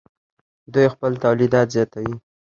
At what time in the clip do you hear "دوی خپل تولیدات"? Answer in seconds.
0.73-1.67